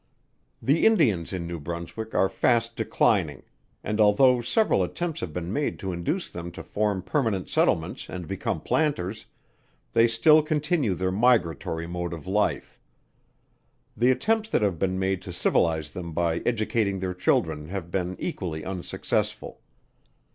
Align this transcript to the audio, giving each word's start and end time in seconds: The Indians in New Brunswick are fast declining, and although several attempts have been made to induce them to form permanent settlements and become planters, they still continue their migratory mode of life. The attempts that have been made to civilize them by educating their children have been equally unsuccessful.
The 0.63 0.83
Indians 0.83 1.31
in 1.31 1.45
New 1.45 1.59
Brunswick 1.59 2.15
are 2.15 2.27
fast 2.27 2.75
declining, 2.75 3.43
and 3.83 4.01
although 4.01 4.41
several 4.41 4.81
attempts 4.81 5.19
have 5.21 5.31
been 5.31 5.53
made 5.53 5.77
to 5.77 5.91
induce 5.91 6.27
them 6.27 6.51
to 6.53 6.63
form 6.63 7.03
permanent 7.03 7.49
settlements 7.49 8.09
and 8.09 8.27
become 8.27 8.61
planters, 8.61 9.27
they 9.93 10.07
still 10.07 10.41
continue 10.41 10.95
their 10.95 11.11
migratory 11.11 11.85
mode 11.85 12.13
of 12.13 12.25
life. 12.25 12.79
The 13.95 14.09
attempts 14.09 14.49
that 14.49 14.63
have 14.63 14.79
been 14.79 14.97
made 14.97 15.21
to 15.21 15.31
civilize 15.31 15.91
them 15.91 16.13
by 16.13 16.39
educating 16.47 16.97
their 16.97 17.13
children 17.13 17.67
have 17.69 17.91
been 17.91 18.15
equally 18.17 18.65
unsuccessful. 18.65 19.61